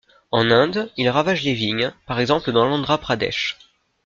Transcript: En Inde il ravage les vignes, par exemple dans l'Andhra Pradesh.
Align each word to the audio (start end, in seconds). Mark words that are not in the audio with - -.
En 0.31 0.49
Inde 0.49 0.89
il 0.97 1.07
ravage 1.09 1.43
les 1.43 1.53
vignes, 1.53 1.93
par 2.07 2.19
exemple 2.19 2.51
dans 2.51 2.65
l'Andhra 2.67 2.97
Pradesh. 2.97 3.55